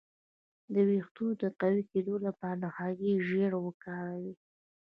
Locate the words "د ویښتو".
0.73-1.25